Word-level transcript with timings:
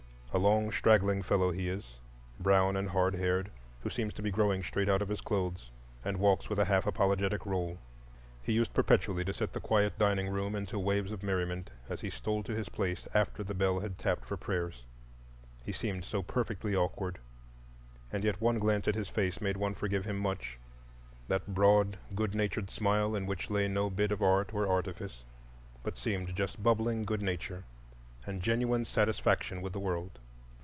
A 0.33 0.37
long, 0.39 0.71
straggling 0.71 1.23
fellow 1.23 1.51
he 1.51 1.67
is, 1.67 1.97
brown 2.39 2.77
and 2.77 2.87
hard 2.91 3.15
haired, 3.15 3.51
who 3.81 3.89
seems 3.89 4.13
to 4.13 4.21
be 4.21 4.31
growing 4.31 4.63
straight 4.63 4.87
out 4.87 5.01
of 5.01 5.09
his 5.09 5.19
clothes, 5.19 5.71
and 6.05 6.21
walks 6.21 6.47
with 6.49 6.57
a 6.57 6.63
half 6.71 6.87
apologetic 6.87 7.45
roll. 7.45 7.77
He 8.41 8.53
used 8.53 8.73
perpetually 8.73 9.25
to 9.25 9.33
set 9.33 9.51
the 9.51 9.59
quiet 9.59 9.99
dining 9.99 10.29
room 10.29 10.55
into 10.55 10.79
waves 10.79 11.11
of 11.11 11.21
merriment, 11.21 11.69
as 11.89 11.99
he 11.99 12.09
stole 12.09 12.43
to 12.43 12.55
his 12.55 12.69
place 12.69 13.09
after 13.13 13.43
the 13.43 13.53
bell 13.53 13.81
had 13.81 13.97
tapped 13.99 14.23
for 14.23 14.37
prayers; 14.37 14.85
he 15.65 15.73
seemed 15.73 16.05
so 16.05 16.23
perfectly 16.23 16.73
awkward. 16.73 17.19
And 18.09 18.23
yet 18.23 18.39
one 18.39 18.57
glance 18.57 18.87
at 18.87 18.95
his 18.95 19.09
face 19.09 19.41
made 19.41 19.57
one 19.57 19.73
forgive 19.75 20.05
him 20.05 20.17
much,—that 20.17 21.53
broad, 21.53 21.97
good 22.15 22.33
natured 22.35 22.69
smile 22.71 23.17
in 23.17 23.25
which 23.25 23.49
lay 23.49 23.67
no 23.67 23.89
bit 23.89 24.13
of 24.13 24.21
art 24.21 24.53
or 24.53 24.65
artifice, 24.65 25.25
but 25.83 25.97
seemed 25.97 26.33
just 26.37 26.63
bubbling 26.63 27.03
good 27.03 27.21
nature 27.21 27.65
and 28.27 28.43
genuine 28.43 28.85
satisfaction 28.85 29.63
with 29.63 29.73
the 29.73 29.79
world. 29.79 30.19